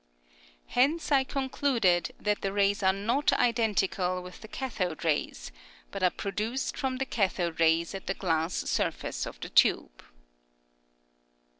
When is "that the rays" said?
2.19-2.81